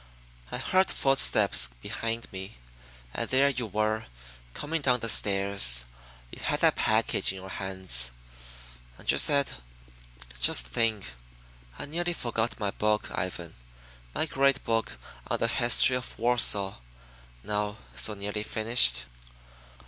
"I 0.49 0.57
heard 0.57 0.89
footsteps 0.89 1.69
behind 1.79 2.25
me, 2.33 2.57
and 3.13 3.29
there 3.29 3.49
you 3.49 3.67
were 3.67 4.07
coming 4.55 4.81
down 4.81 5.01
the 5.01 5.09
stairs. 5.09 5.85
You 6.31 6.39
had 6.41 6.61
that 6.61 6.75
package 6.75 7.31
in 7.31 7.35
your 7.37 7.49
hands, 7.51 8.09
and 8.97 9.11
you 9.11 9.19
said, 9.19 9.51
'Just 10.39 10.65
think, 10.65 11.05
I 11.77 11.85
nearly 11.85 12.13
forgot 12.13 12.59
my 12.59 12.71
book, 12.71 13.09
Ivan; 13.13 13.53
my 14.15 14.25
great 14.25 14.63
book 14.63 14.97
on 15.27 15.37
the 15.37 15.47
history 15.47 15.95
of 15.97 16.17
Warsaw, 16.17 16.77
now 17.43 17.77
so 17.93 18.15
nearly 18.15 18.41
finished.' 18.41 19.05